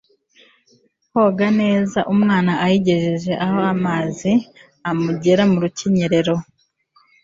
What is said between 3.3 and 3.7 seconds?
aho